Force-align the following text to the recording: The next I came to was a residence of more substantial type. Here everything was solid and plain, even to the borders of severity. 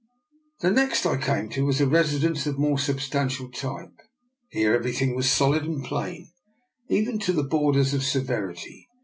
The 0.61 0.71
next 0.71 1.05
I 1.05 1.15
came 1.15 1.47
to 1.49 1.63
was 1.63 1.79
a 1.79 1.85
residence 1.85 2.47
of 2.47 2.57
more 2.57 2.79
substantial 2.79 3.51
type. 3.51 3.99
Here 4.49 4.73
everything 4.73 5.15
was 5.15 5.29
solid 5.29 5.63
and 5.63 5.83
plain, 5.83 6.31
even 6.89 7.19
to 7.19 7.31
the 7.33 7.43
borders 7.43 7.93
of 7.93 8.01
severity. 8.01 8.87